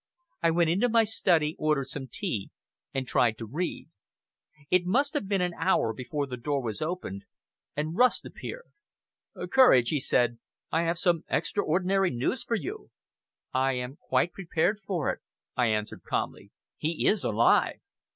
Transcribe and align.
I 0.41 0.49
went 0.49 0.71
into 0.71 0.89
my 0.89 1.03
study, 1.03 1.55
ordered 1.59 1.89
some 1.89 2.07
tea, 2.11 2.49
and 2.91 3.07
tried 3.07 3.37
to 3.37 3.45
read. 3.45 3.89
It 4.71 4.87
must 4.87 5.13
have 5.13 5.27
been 5.27 5.41
an 5.43 5.53
hour 5.59 5.93
before 5.93 6.25
the 6.25 6.37
door 6.37 6.59
was 6.63 6.81
opened, 6.81 7.25
and 7.77 7.95
Rust 7.95 8.25
appeared. 8.25 8.65
"Courage," 9.51 9.89
he 9.89 9.99
said, 9.99 10.39
"I 10.71 10.85
have 10.85 10.97
some 10.97 11.23
extraordinary 11.29 12.09
news 12.09 12.43
for 12.43 12.55
you." 12.55 12.89
"I 13.53 13.73
am 13.73 13.97
quite 13.97 14.33
prepared 14.33 14.79
for 14.79 15.11
it," 15.13 15.19
I 15.55 15.67
answered 15.67 16.01
calmly. 16.01 16.51
"He 16.77 17.05
is 17.05 17.23
alive!" 17.23 17.79